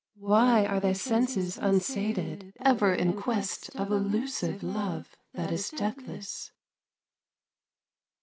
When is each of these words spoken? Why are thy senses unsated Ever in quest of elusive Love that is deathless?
Why 0.17 0.65
are 0.65 0.79
thy 0.79 0.93
senses 0.93 1.59
unsated 1.59 2.53
Ever 2.59 2.91
in 2.91 3.13
quest 3.13 3.69
of 3.75 3.91
elusive 3.91 4.63
Love 4.63 5.15
that 5.35 5.51
is 5.51 5.69
deathless? 5.69 6.49